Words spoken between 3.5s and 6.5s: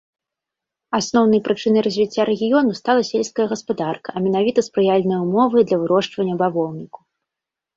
гаспадарка, а менавіта спрыяльныя ўмовы для вырошчвання